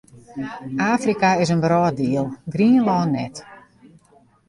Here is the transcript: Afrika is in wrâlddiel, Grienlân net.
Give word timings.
Afrika 0.93 1.29
is 1.43 1.49
in 1.53 1.61
wrâlddiel, 1.67 2.25
Grienlân 2.53 3.07
net. 3.15 3.35